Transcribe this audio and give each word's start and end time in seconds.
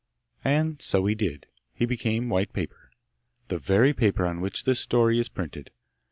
And 0.43 0.81
so 0.81 1.05
he 1.05 1.13
did! 1.13 1.45
he 1.75 1.85
became 1.85 2.27
white 2.27 2.53
paper, 2.53 2.89
the 3.49 3.59
very 3.59 3.93
paper 3.93 4.25
on 4.25 4.41
which 4.41 4.63
this 4.63 4.79
story 4.79 5.19
is 5.19 5.29
printed. 5.29 5.69